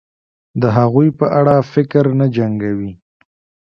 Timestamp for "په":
1.19-1.25